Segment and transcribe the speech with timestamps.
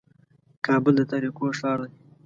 [0.65, 1.91] کابل د تاریکو ښار دی.